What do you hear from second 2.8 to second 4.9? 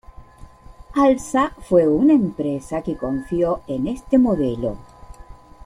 que confío en este modelo.